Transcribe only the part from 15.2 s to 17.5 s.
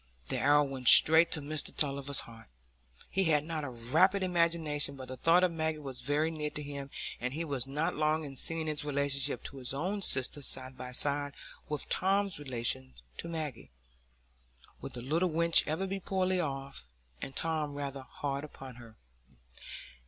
wench ever be poorly off, and